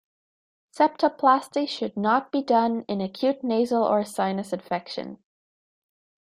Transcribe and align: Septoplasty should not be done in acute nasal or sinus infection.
Septoplasty 0.75 1.69
should 1.69 1.95
not 1.95 2.31
be 2.31 2.41
done 2.41 2.83
in 2.87 3.01
acute 3.01 3.43
nasal 3.43 3.83
or 3.83 4.03
sinus 4.03 4.51
infection. 4.51 5.19